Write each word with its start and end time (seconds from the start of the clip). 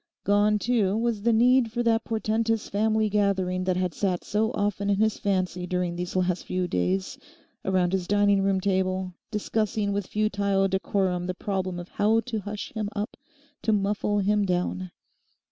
Gone, 0.23 0.57
too, 0.57 0.97
was 0.97 1.21
the 1.21 1.31
need 1.31 1.71
for 1.71 1.83
that 1.83 2.05
portentous 2.05 2.67
family 2.67 3.07
gathering 3.07 3.65
that 3.65 3.77
had 3.77 3.93
sat 3.93 4.23
so 4.23 4.49
often 4.53 4.89
in 4.89 4.95
his 4.95 5.19
fancy 5.19 5.67
during 5.67 5.95
these 5.95 6.15
last 6.15 6.43
few 6.45 6.67
days 6.67 7.19
around 7.63 7.93
his 7.93 8.07
dining 8.07 8.41
room 8.41 8.59
table, 8.59 9.13
discussing 9.29 9.93
with 9.93 10.07
futile 10.07 10.67
decorum 10.67 11.27
the 11.27 11.35
problem 11.35 11.77
of 11.79 11.89
how 11.89 12.19
to 12.21 12.39
hush 12.39 12.71
him 12.73 12.89
up, 12.95 13.15
to 13.61 13.71
muffle 13.71 14.17
him 14.17 14.43
down. 14.43 14.89